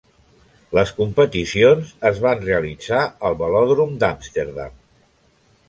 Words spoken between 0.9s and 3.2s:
competicions es van realitzar